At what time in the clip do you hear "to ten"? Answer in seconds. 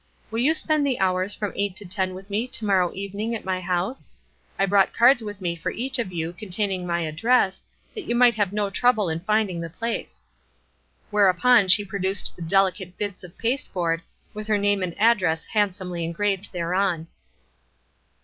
1.75-2.15